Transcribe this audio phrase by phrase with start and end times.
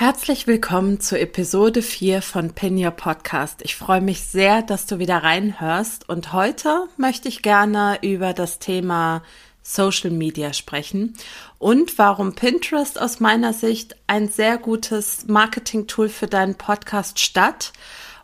[0.00, 3.62] Herzlich willkommen zu Episode 4 von Pin Your Podcast.
[3.62, 8.60] Ich freue mich sehr, dass du wieder reinhörst und heute möchte ich gerne über das
[8.60, 9.24] Thema
[9.60, 11.14] Social Media sprechen
[11.58, 17.72] und warum Pinterest aus meiner Sicht ein sehr gutes Marketing-Tool für deinen Podcast statt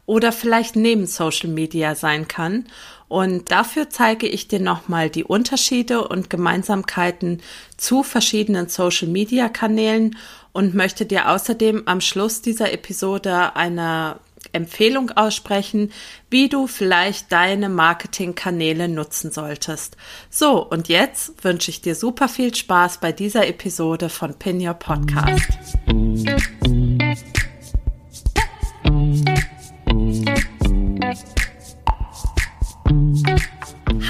[0.06, 2.66] oder vielleicht neben Social Media sein kann.
[3.14, 7.42] Und dafür zeige ich dir nochmal die Unterschiede und Gemeinsamkeiten
[7.76, 10.18] zu verschiedenen Social Media Kanälen
[10.50, 14.16] und möchte dir außerdem am Schluss dieser Episode eine
[14.52, 15.92] Empfehlung aussprechen,
[16.28, 19.96] wie du vielleicht deine Marketingkanäle nutzen solltest.
[20.28, 24.74] So, und jetzt wünsche ich dir super viel Spaß bei dieser Episode von Pin Your
[24.74, 25.50] Podcast.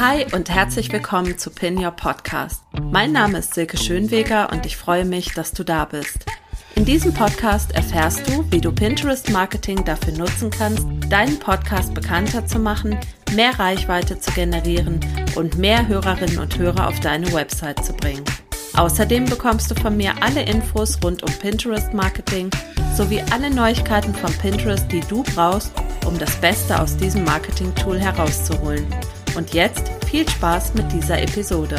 [0.07, 2.63] Hi und herzlich willkommen zu Pin Your Podcast.
[2.79, 6.27] Mein Name ist Silke Schönweger und ich freue mich, dass du da bist.
[6.75, 12.47] In diesem Podcast erfährst du, wie du Pinterest Marketing dafür nutzen kannst, deinen Podcast bekannter
[12.47, 12.99] zu machen,
[13.35, 15.01] mehr Reichweite zu generieren
[15.37, 18.25] und mehr Hörerinnen und Hörer auf deine Website zu bringen.
[18.77, 22.51] Außerdem bekommst du von mir alle Infos rund um Pinterest Marketing
[22.95, 25.73] sowie alle Neuigkeiten von Pinterest, die du brauchst,
[26.05, 28.87] um das Beste aus diesem Marketing-Tool herauszuholen.
[29.37, 31.77] Und jetzt viel Spaß mit dieser Episode.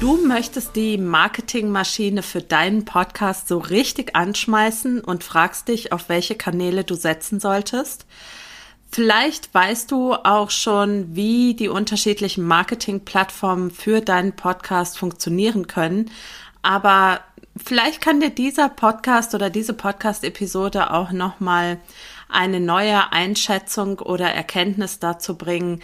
[0.00, 6.34] Du möchtest die Marketingmaschine für deinen Podcast so richtig anschmeißen und fragst dich, auf welche
[6.34, 8.06] Kanäle du setzen solltest.
[8.90, 16.10] Vielleicht weißt du auch schon, wie die unterschiedlichen Marketingplattformen für deinen Podcast funktionieren können.
[16.62, 17.20] Aber
[17.56, 21.78] vielleicht kann dir dieser Podcast oder diese Podcast-Episode auch nochmal
[22.28, 25.82] eine neue Einschätzung oder Erkenntnis dazu bringen,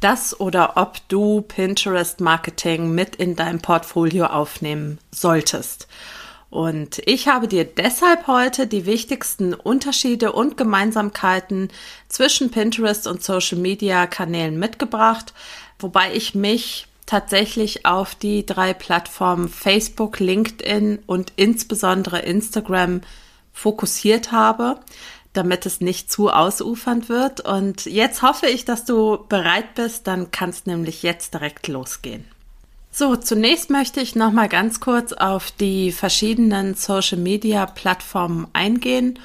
[0.00, 5.88] dass oder ob du Pinterest Marketing mit in dein Portfolio aufnehmen solltest.
[6.50, 11.68] Und ich habe dir deshalb heute die wichtigsten Unterschiede und Gemeinsamkeiten
[12.06, 15.34] zwischen Pinterest und Social Media Kanälen mitgebracht,
[15.80, 23.02] wobei ich mich tatsächlich auf die drei Plattformen Facebook, LinkedIn und insbesondere Instagram
[23.52, 24.80] fokussiert habe
[25.34, 27.40] damit es nicht zu ausufernd wird.
[27.40, 32.24] Und jetzt hoffe ich, dass du bereit bist, dann kannst nämlich jetzt direkt losgehen.
[32.90, 39.18] So, zunächst möchte ich noch mal ganz kurz auf die verschiedenen Social Media Plattformen eingehen,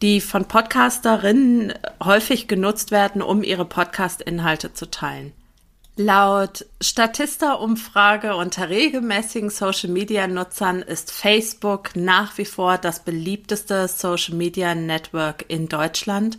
[0.00, 5.34] die von Podcasterinnen häufig genutzt werden, um ihre Podcast Inhalte zu teilen.
[6.02, 16.38] Laut Statista-Umfrage unter regelmäßigen Social-Media-Nutzern ist Facebook nach wie vor das beliebteste Social-Media-Network in Deutschland.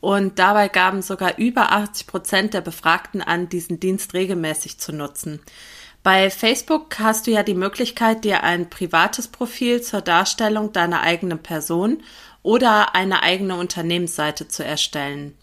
[0.00, 5.40] Und dabei gaben sogar über 80 Prozent der Befragten an, diesen Dienst regelmäßig zu nutzen.
[6.02, 11.38] Bei Facebook hast du ja die Möglichkeit, dir ein privates Profil zur Darstellung deiner eigenen
[11.38, 12.02] Person
[12.42, 15.34] oder eine eigene Unternehmensseite zu erstellen.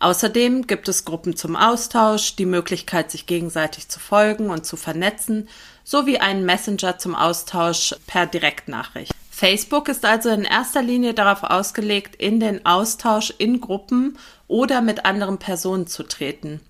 [0.00, 5.46] Außerdem gibt es Gruppen zum Austausch, die Möglichkeit, sich gegenseitig zu folgen und zu vernetzen,
[5.84, 9.12] sowie einen Messenger zum Austausch per Direktnachricht.
[9.30, 14.16] Facebook ist also in erster Linie darauf ausgelegt, in den Austausch in Gruppen
[14.48, 16.60] oder mit anderen Personen zu treten.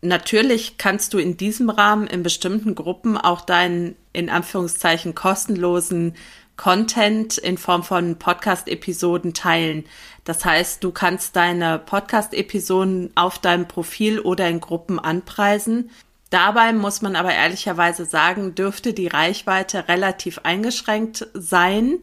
[0.00, 6.14] Natürlich kannst du in diesem Rahmen in bestimmten Gruppen auch deinen in Anführungszeichen kostenlosen
[6.56, 9.84] Content in Form von Podcast-Episoden teilen.
[10.24, 15.90] Das heißt, du kannst deine Podcast-Episoden auf deinem Profil oder in Gruppen anpreisen.
[16.30, 21.98] Dabei muss man aber ehrlicherweise sagen, dürfte die Reichweite relativ eingeschränkt sein,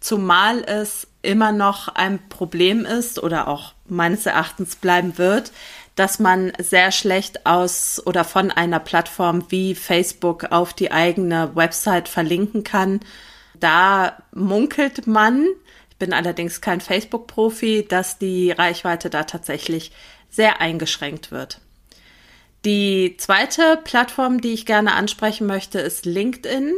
[0.00, 5.52] zumal es immer noch ein Problem ist oder auch meines Erachtens bleiben wird,
[5.96, 12.08] dass man sehr schlecht aus oder von einer Plattform wie Facebook auf die eigene Website
[12.08, 13.00] verlinken kann
[13.60, 15.46] da munkelt man,
[15.90, 19.92] ich bin allerdings kein Facebook-Profi, dass die Reichweite da tatsächlich
[20.28, 21.60] sehr eingeschränkt wird.
[22.64, 26.74] Die zweite Plattform, die ich gerne ansprechen möchte, ist LinkedIn.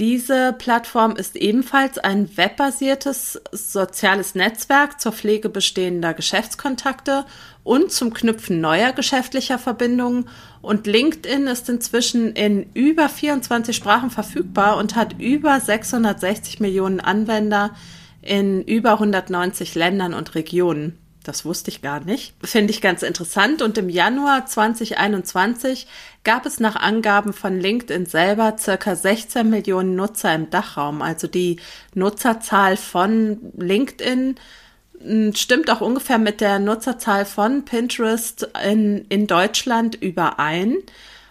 [0.00, 7.24] Diese Plattform ist ebenfalls ein webbasiertes soziales Netzwerk zur Pflege bestehender Geschäftskontakte
[7.62, 10.28] und zum Knüpfen neuer geschäftlicher Verbindungen.
[10.64, 17.74] Und LinkedIn ist inzwischen in über 24 Sprachen verfügbar und hat über 660 Millionen Anwender
[18.22, 20.98] in über 190 Ländern und Regionen.
[21.24, 22.34] Das wusste ich gar nicht.
[22.42, 23.62] Finde ich ganz interessant.
[23.62, 25.86] Und im Januar 2021
[26.22, 31.00] gab es nach Angaben von LinkedIn selber circa 16 Millionen Nutzer im Dachraum.
[31.00, 31.60] Also die
[31.94, 34.36] Nutzerzahl von LinkedIn
[35.34, 40.76] stimmt auch ungefähr mit der Nutzerzahl von Pinterest in, in Deutschland überein.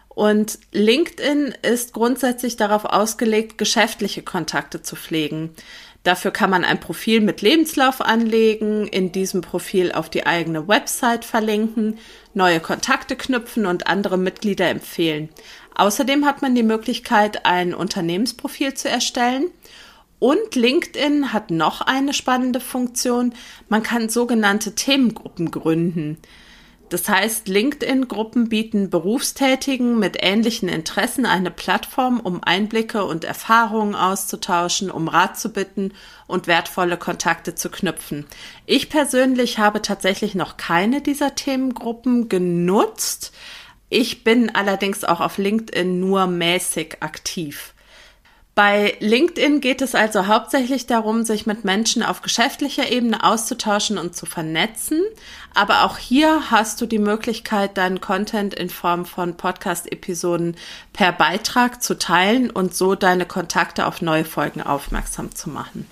[0.09, 5.51] Und LinkedIn ist grundsätzlich darauf ausgelegt, geschäftliche Kontakte zu pflegen.
[6.03, 11.23] Dafür kann man ein Profil mit Lebenslauf anlegen, in diesem Profil auf die eigene Website
[11.23, 11.97] verlinken,
[12.33, 15.29] neue Kontakte knüpfen und andere Mitglieder empfehlen.
[15.75, 19.49] Außerdem hat man die Möglichkeit, ein Unternehmensprofil zu erstellen.
[20.23, 23.33] Und LinkedIn hat noch eine spannende Funktion.
[23.67, 26.17] Man kann sogenannte Themengruppen gründen.
[26.87, 34.89] Das heißt, LinkedIn-Gruppen bieten Berufstätigen mit ähnlichen Interessen eine Plattform, um Einblicke und Erfahrungen auszutauschen,
[34.89, 35.91] um Rat zu bitten
[36.25, 38.25] und wertvolle Kontakte zu knüpfen.
[38.65, 43.33] Ich persönlich habe tatsächlich noch keine dieser Themengruppen genutzt.
[43.89, 47.72] Ich bin allerdings auch auf LinkedIn nur mäßig aktiv.
[48.55, 54.15] Bei LinkedIn geht es also hauptsächlich darum, sich mit Menschen auf geschäftlicher Ebene auszutauschen und
[54.15, 55.01] zu vernetzen.
[55.55, 60.55] Aber auch hier hast du die Möglichkeit, deinen Content in Form von Podcast-Episoden
[60.93, 65.87] per Beitrag zu teilen und so deine Kontakte auf neue Folgen aufmerksam zu machen.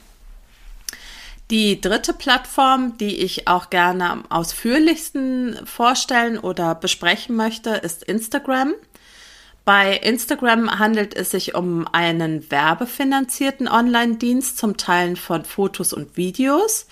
[1.50, 8.74] Die dritte Plattform, die ich auch gerne am ausführlichsten vorstellen oder besprechen möchte, ist Instagram.
[9.64, 16.88] Bei Instagram handelt es sich um einen werbefinanzierten Online-Dienst zum Teilen von Fotos und Videos.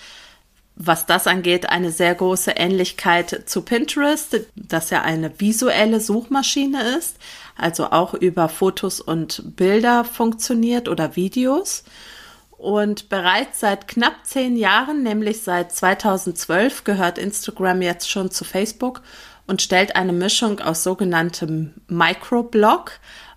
[0.75, 7.17] Was das angeht, eine sehr große Ähnlichkeit zu Pinterest, das ja eine visuelle Suchmaschine ist,
[7.57, 11.83] also auch über Fotos und Bilder funktioniert oder Videos.
[12.51, 19.01] Und bereits seit knapp zehn Jahren, nämlich seit 2012, gehört Instagram jetzt schon zu Facebook
[19.49, 22.91] und stellt eine Mischung aus sogenanntem Microblog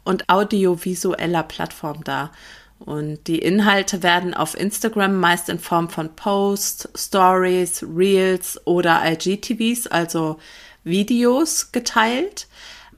[0.04, 2.32] und audiovisueller Plattform dar.
[2.78, 9.86] Und die Inhalte werden auf Instagram meist in Form von Posts, Stories, Reels oder IGTVs,
[9.86, 10.38] also
[10.84, 12.46] Videos, geteilt.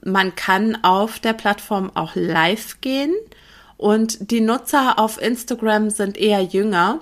[0.03, 3.15] Man kann auf der Plattform auch live gehen
[3.77, 6.99] und die Nutzer auf Instagram sind eher jünger.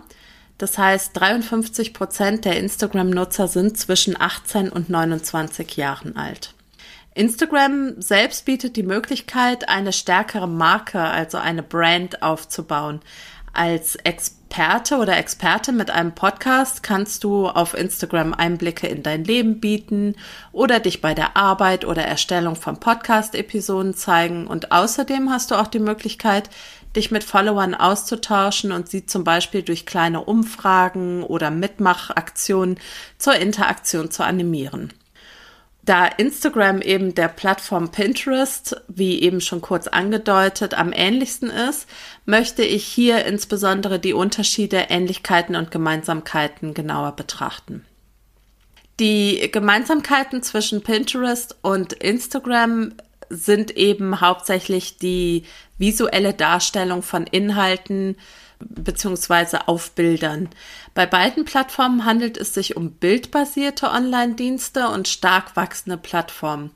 [0.57, 6.53] Das heißt, 53 Prozent der Instagram-Nutzer sind zwischen 18 und 29 Jahren alt.
[7.15, 13.01] Instagram selbst bietet die Möglichkeit, eine stärkere Marke, also eine Brand aufzubauen.
[13.55, 19.59] Als Experte oder Experte mit einem Podcast kannst du auf Instagram Einblicke in dein Leben
[19.59, 20.15] bieten
[20.51, 24.47] oder dich bei der Arbeit oder Erstellung von Podcast-Episoden zeigen.
[24.47, 26.50] Und außerdem hast du auch die Möglichkeit,
[26.95, 32.80] dich mit Followern auszutauschen und sie zum Beispiel durch kleine Umfragen oder Mitmachaktionen
[33.18, 34.94] zur Interaktion zu animieren.
[35.86, 41.90] Da Instagram eben der Plattform Pinterest, wie eben schon kurz angedeutet, am ähnlichsten ist,
[42.25, 47.84] möchte ich hier insbesondere die Unterschiede, Ähnlichkeiten und Gemeinsamkeiten genauer betrachten.
[49.01, 52.94] Die Gemeinsamkeiten zwischen Pinterest und Instagram
[53.35, 55.44] sind eben hauptsächlich die
[55.77, 58.15] visuelle Darstellung von Inhalten
[58.59, 60.50] beziehungsweise auf Bildern.
[60.94, 66.71] Bei beiden Plattformen handelt es sich um bildbasierte Online-Dienste und stark wachsende Plattformen.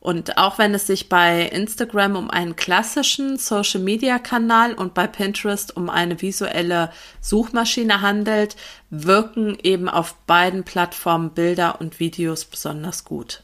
[0.00, 5.90] Und auch wenn es sich bei Instagram um einen klassischen Social-Media-Kanal und bei Pinterest um
[5.90, 8.56] eine visuelle Suchmaschine handelt,
[8.88, 13.42] wirken eben auf beiden Plattformen Bilder und Videos besonders gut.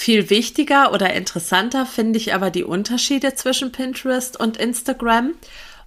[0.00, 5.34] Viel wichtiger oder interessanter finde ich aber die Unterschiede zwischen Pinterest und Instagram.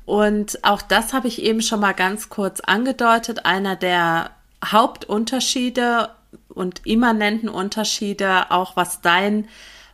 [0.05, 3.45] Und auch das habe ich eben schon mal ganz kurz angedeutet.
[3.45, 4.31] Einer der
[4.65, 6.09] Hauptunterschiede
[6.49, 9.47] und immanenten Unterschiede, auch was dein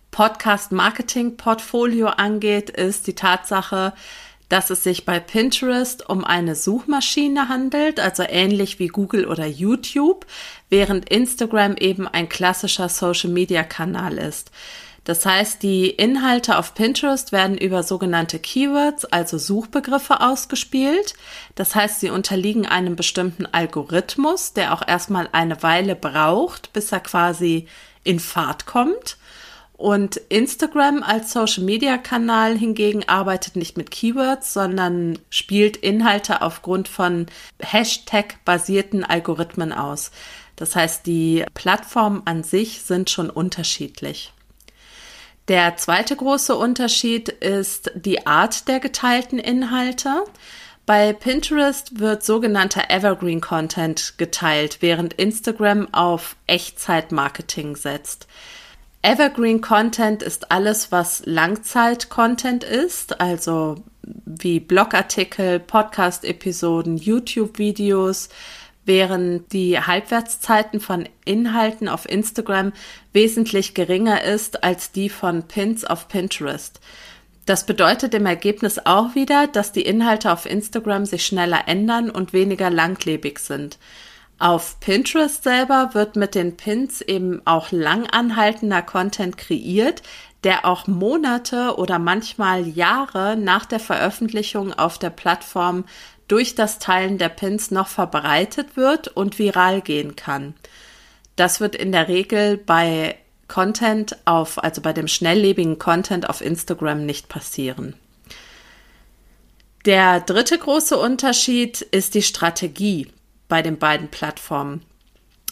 [0.09, 3.93] Podcast-Marketing-Portfolio angeht, ist die Tatsache,
[4.49, 10.25] dass es sich bei Pinterest um eine Suchmaschine handelt, also ähnlich wie Google oder YouTube,
[10.69, 14.51] während Instagram eben ein klassischer Social-Media-Kanal ist.
[15.07, 21.13] Das heißt, die Inhalte auf Pinterest werden über sogenannte Keywords, also Suchbegriffe ausgespielt.
[21.55, 26.99] Das heißt, sie unterliegen einem bestimmten Algorithmus, der auch erstmal eine Weile braucht, bis er
[26.99, 27.67] quasi
[28.03, 29.15] in Fahrt kommt.
[29.77, 37.27] Und Instagram als Social-Media-Kanal hingegen arbeitet nicht mit Keywords, sondern spielt Inhalte aufgrund von
[37.61, 40.09] Hashtag-basierten Algorithmen aus.
[40.55, 44.33] Das heißt, die Plattformen an sich sind schon unterschiedlich.
[45.47, 50.23] Der zweite große Unterschied ist die Art der geteilten Inhalte.
[50.87, 58.27] Bei Pinterest wird sogenannter Evergreen Content geteilt, während Instagram auf Echtzeit-Marketing setzt.
[59.07, 68.27] Evergreen Content ist alles, was Langzeit-Content ist, also wie Blogartikel, Podcast-Episoden, YouTube-Videos,
[68.83, 72.73] während die Halbwertszeiten von Inhalten auf Instagram
[73.13, 76.81] wesentlich geringer ist als die von Pins auf Pinterest.
[77.45, 82.33] Das bedeutet im Ergebnis auch wieder, dass die Inhalte auf Instagram sich schneller ändern und
[82.33, 83.77] weniger langlebig sind.
[84.39, 90.03] Auf Pinterest selber wird mit den Pins eben auch langanhaltender Content kreiert,
[90.43, 95.85] der auch Monate oder manchmal Jahre nach der Veröffentlichung auf der Plattform
[96.27, 100.53] durch das Teilen der Pins noch verbreitet wird und viral gehen kann.
[101.35, 103.15] Das wird in der Regel bei
[103.47, 107.95] Content auf, also bei dem schnelllebigen Content auf Instagram nicht passieren.
[109.85, 113.07] Der dritte große Unterschied ist die Strategie
[113.47, 114.83] bei den beiden Plattformen.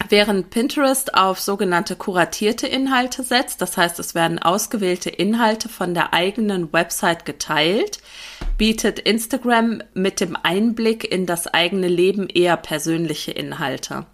[0.10, 6.14] Während Pinterest auf sogenannte kuratierte Inhalte setzt, das heißt, es werden ausgewählte Inhalte von der
[6.14, 8.00] eigenen Website geteilt,
[8.58, 14.06] bietet Instagram mit dem Einblick in das eigene Leben eher persönliche Inhalte.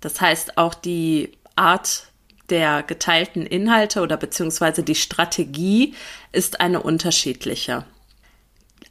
[0.00, 2.08] Das heißt, auch die Art
[2.50, 5.94] der geteilten Inhalte oder beziehungsweise die Strategie
[6.32, 7.84] ist eine unterschiedliche.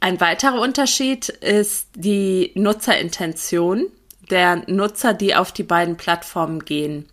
[0.00, 3.86] Ein weiterer Unterschied ist die Nutzerintention
[4.30, 7.06] der Nutzer, die auf die beiden Plattformen gehen.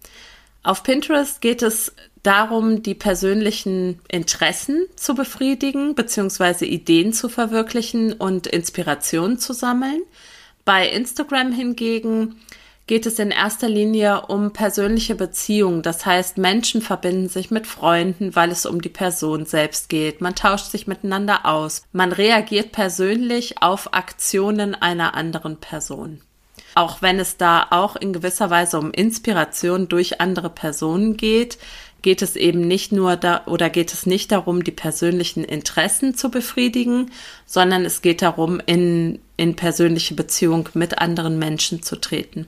[0.64, 8.46] Auf Pinterest geht es darum, die persönlichen Interessen zu befriedigen, beziehungsweise Ideen zu verwirklichen und
[8.48, 10.02] Inspirationen zu sammeln.
[10.64, 12.36] Bei Instagram hingegen
[12.86, 15.82] geht es in erster Linie um persönliche Beziehungen.
[15.82, 20.22] Das heißt, Menschen verbinden sich mit Freunden, weil es um die Person selbst geht.
[20.22, 21.84] Man tauscht sich miteinander aus.
[21.92, 26.22] Man reagiert persönlich auf Aktionen einer anderen Person.
[26.76, 31.58] Auch wenn es da auch in gewisser Weise um Inspiration durch andere Personen geht,
[32.02, 36.32] geht es eben nicht nur da oder geht es nicht darum, die persönlichen Interessen zu
[36.32, 37.12] befriedigen,
[37.46, 42.48] sondern es geht darum, in, in persönliche Beziehung mit anderen Menschen zu treten.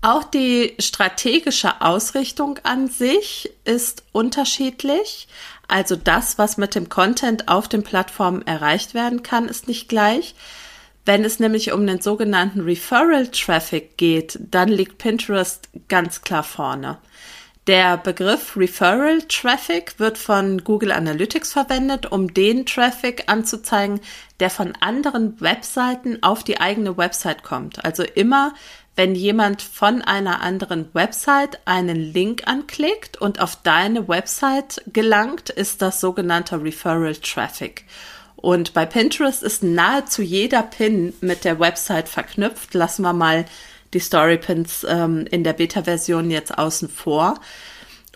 [0.00, 5.26] Auch die strategische Ausrichtung an sich ist unterschiedlich.
[5.66, 10.36] Also das, was mit dem Content auf den Plattformen erreicht werden kann, ist nicht gleich.
[11.08, 16.98] Wenn es nämlich um den sogenannten Referral Traffic geht, dann liegt Pinterest ganz klar vorne.
[17.66, 24.00] Der Begriff Referral Traffic wird von Google Analytics verwendet, um den Traffic anzuzeigen,
[24.40, 27.82] der von anderen Webseiten auf die eigene Website kommt.
[27.86, 28.52] Also immer,
[28.94, 35.80] wenn jemand von einer anderen Website einen Link anklickt und auf deine Website gelangt, ist
[35.80, 37.86] das sogenannter Referral Traffic.
[38.40, 42.72] Und bei Pinterest ist nahezu jeder Pin mit der Website verknüpft.
[42.72, 43.44] Lassen wir mal
[43.94, 47.40] die Storypins ähm, in der Beta-Version jetzt außen vor.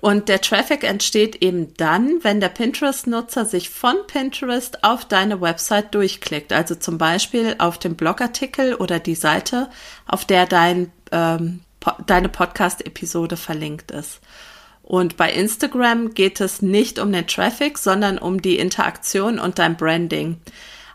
[0.01, 5.93] Und der Traffic entsteht eben dann, wenn der Pinterest-Nutzer sich von Pinterest auf deine Website
[5.93, 6.53] durchklickt.
[6.53, 9.71] Also zum Beispiel auf den Blogartikel oder die Seite,
[10.07, 14.21] auf der dein, ähm, po deine Podcast-Episode verlinkt ist.
[14.93, 19.75] Und bei Instagram geht es nicht um den Traffic, sondern um die Interaktion und dein
[19.75, 20.37] Branding.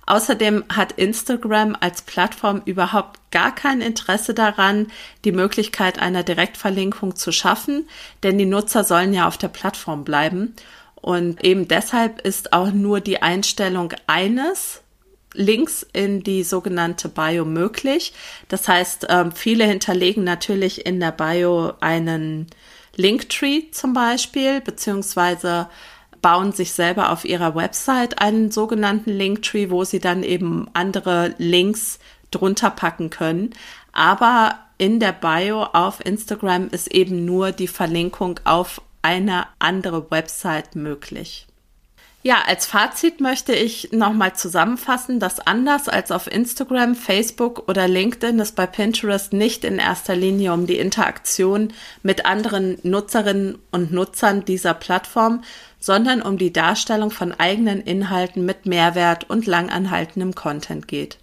[0.06, 4.92] Außerdem hat Instagram als Plattform überhaupt gar kein Interesse daran,
[5.26, 7.90] die Möglichkeit einer Direktverlinkung zu schaffen,
[8.22, 10.54] denn die Nutzer sollen ja auf der Plattform bleiben.
[10.94, 14.84] Und eben deshalb ist auch nur die Einstellung eines
[15.34, 18.14] Links in die sogenannte Bio möglich.
[18.48, 22.46] Das heißt, ähm, viele hinterlegen natürlich in der Bio einen
[22.98, 25.70] Linktree zum Beispiel, beziehungsweise
[26.22, 32.00] bauen sich selber auf ihrer Website einen sogenannten Linktree, wo sie dann eben andere Links
[32.32, 33.52] drunter packen können.
[33.94, 40.76] Aber in der Bio auf Instagram ist eben nur die Verlinkung auf eine andere Website
[40.76, 41.48] möglich.
[42.28, 48.38] Ja, als Fazit möchte ich nochmal zusammenfassen, dass anders als auf Instagram, Facebook oder LinkedIn
[48.42, 51.72] es bei Pinterest nicht in erster Linie um die Interaktion
[52.04, 55.42] mit anderen Nutzerinnen und Nutzern dieser Plattform,
[55.80, 61.20] sondern um die Darstellung von eigenen Inhalten mit Mehrwert und langanhaltendem Content geht.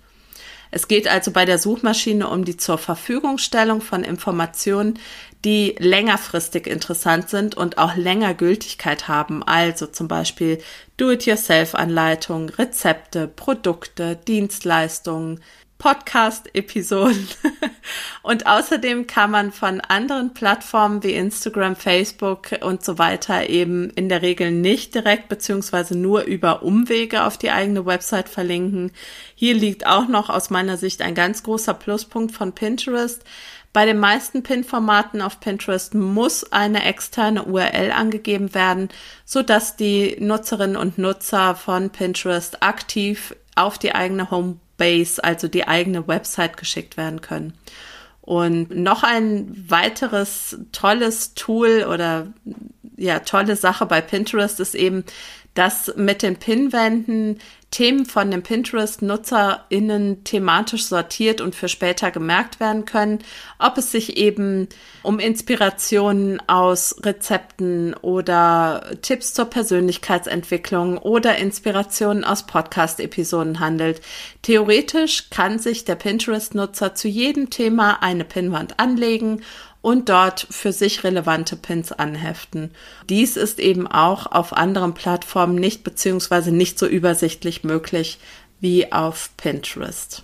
[0.75, 4.99] Es geht also bei der Suchmaschine um die zur Verfügungstellung von Informationen,
[5.45, 9.45] die längerfristig interessant sind und auch länger Gültigkeit haben.
[9.45, 10.59] Also zum Beispiel
[10.97, 15.40] Do-it-yourself-Anleitungen, Rezepte, Produkte, Dienstleistungen,
[15.85, 17.29] Podcast-Episoden.
[18.23, 24.09] und außerdem kann man von anderen Plattformen wie Instagram, Facebook und so weiter eben in
[24.09, 28.93] der Regel nicht direkt beziehungsweise nur über Umwege auf die eigene Website verlinken.
[29.35, 33.23] Hier liegt auch noch aus meiner Sicht ein ganz großer Pluspunkt von Pinterest.
[33.75, 38.88] Bei den meisten Pin-Formaten auf Pinterest muss eine externe URL angegeben werden,
[39.26, 45.49] so dass die Nutzerinnen und Nutzer von Pinterest aktiv auf die eigene Home Base, also
[45.49, 47.54] die eigene Website geschickt werden können.
[48.21, 52.33] Und noch ein weiteres tolles Tool oder
[52.97, 55.04] ja, tolle Sache bei Pinterest ist eben,
[55.52, 57.38] dass mit den Pinwänden
[57.75, 63.19] Themen von den Pinterest-NutzerInnen thematisch sortiert und für später gemerkt werden können,
[63.59, 64.69] ob es sich eben
[65.02, 74.00] um Inspirationen aus Rezepten oder Tipps zur Persönlichkeitsentwicklung oder Inspirationen aus Podcast-Episoden handelt.
[74.43, 79.43] Theoretisch kann sich der Pinterest-Nutzer zu jedem Thema eine Pinwand anlegen
[79.85, 82.71] und dort für sich relevante Pins anheften.
[83.11, 88.19] Dies ist eben auch auf anderen Plattformen nicht beziehungsweise nicht so übersichtlich möglich
[88.61, 90.23] wie auf Pinterest.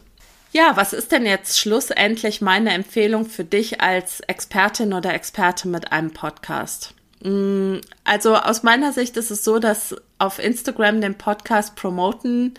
[0.53, 5.93] Ja, was ist denn jetzt schlussendlich meine Empfehlung für dich als Expertin oder Experte mit
[5.93, 6.95] einem Podcast?
[7.23, 12.55] Mm, also aus meiner Sicht ist es so, dass auf Instagram den Podcast promoten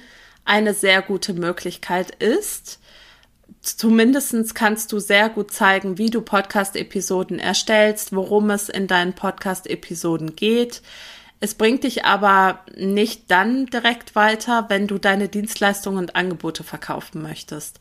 [0.46, 2.80] eine sehr gute Möglichkeit ist
[3.62, 10.36] zumindestens kannst du sehr gut zeigen, wie du Podcast-Episoden erstellst, worum es in deinen Podcast-Episoden
[10.36, 10.82] geht.
[11.40, 17.22] Es bringt dich aber nicht dann direkt weiter, wenn du deine Dienstleistungen und Angebote verkaufen
[17.22, 17.80] möchtest.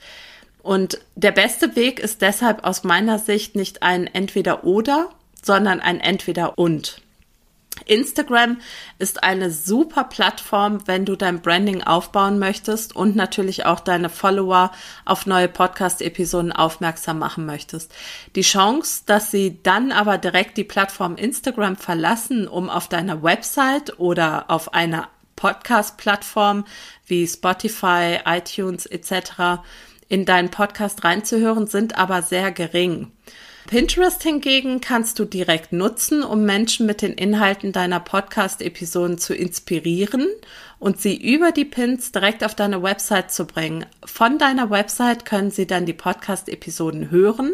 [0.62, 5.10] Und der beste Weg ist deshalb aus meiner Sicht nicht ein Entweder-Oder,
[5.42, 7.02] sondern ein Entweder-Und.
[7.86, 8.60] Instagram
[8.98, 14.72] ist eine super Plattform, wenn du dein Branding aufbauen möchtest und natürlich auch deine Follower
[15.04, 17.92] auf neue Podcast-Episoden aufmerksam machen möchtest.
[18.36, 23.98] Die Chance, dass sie dann aber direkt die Plattform Instagram verlassen, um auf deiner Website
[23.98, 26.64] oder auf einer Podcast-Plattform
[27.06, 29.62] wie Spotify, iTunes etc.
[30.08, 33.12] in deinen Podcast reinzuhören, sind aber sehr gering.
[33.66, 40.26] Pinterest hingegen kannst du direkt nutzen, um Menschen mit den Inhalten deiner Podcast-Episoden zu inspirieren
[40.78, 43.86] und sie über die Pins direkt auf deine Website zu bringen.
[44.04, 47.52] Von deiner Website können sie dann die Podcast-Episoden hören,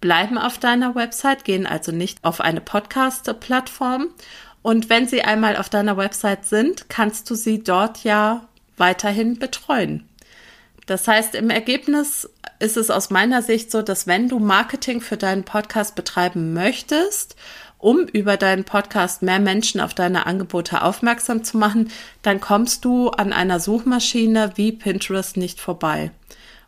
[0.00, 4.08] bleiben auf deiner Website, gehen also nicht auf eine Podcast-Plattform.
[4.62, 10.08] Und wenn sie einmal auf deiner Website sind, kannst du sie dort ja weiterhin betreuen.
[10.86, 12.28] Das heißt, im Ergebnis
[12.62, 17.34] ist es aus meiner Sicht so, dass wenn du Marketing für deinen Podcast betreiben möchtest,
[17.78, 21.90] um über deinen Podcast mehr Menschen auf deine Angebote aufmerksam zu machen,
[22.22, 26.12] dann kommst du an einer Suchmaschine wie Pinterest nicht vorbei.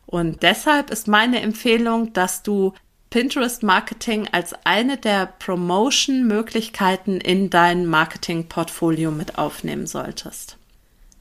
[0.05, 2.73] Und deshalb ist meine Empfehlung, dass du
[3.09, 10.57] Pinterest Marketing als eine der Promotion-Möglichkeiten in dein Marketing-Portfolio mit aufnehmen solltest.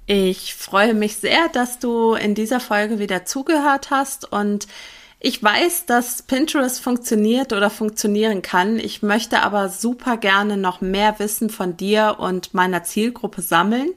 [0.07, 4.67] Ich freue mich sehr, dass du in dieser Folge wieder zugehört hast und
[5.19, 8.79] ich weiß, dass Pinterest funktioniert oder funktionieren kann.
[8.79, 13.89] Ich möchte aber super gerne noch mehr Wissen von dir und meiner Zielgruppe sammeln.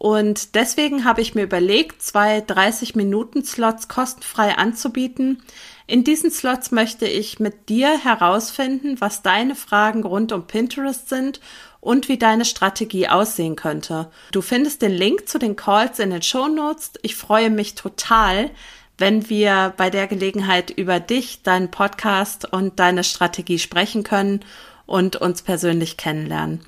[0.00, 5.42] Und deswegen habe ich mir überlegt, zwei 30-Minuten-Slots kostenfrei anzubieten.
[5.86, 11.42] In diesen Slots möchte ich mit dir herausfinden, was deine Fragen rund um Pinterest sind
[11.80, 14.10] und wie deine Strategie aussehen könnte.
[14.32, 16.92] Du findest den Link zu den Calls in den Show Notes.
[17.02, 18.50] Ich freue mich total,
[18.96, 24.40] wenn wir bei der Gelegenheit über dich, deinen Podcast und deine Strategie sprechen können
[24.86, 26.64] und uns persönlich kennenlernen.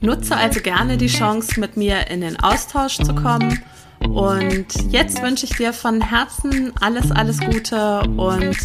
[0.00, 3.62] Nutze also gerne die Chance, mit mir in den Austausch zu kommen.
[4.08, 8.56] Und jetzt wünsche ich dir von Herzen alles, alles Gute und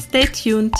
[0.00, 0.74] stay tuned.